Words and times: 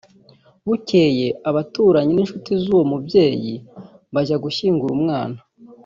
bukeye 0.67 1.27
abaturanyi 1.49 2.11
n’inshuti 2.13 2.51
z’uwo 2.61 2.83
mubyeyi 2.91 3.55
bajya 4.13 4.37
gushyingura 4.43 4.93
umwana 4.99 5.37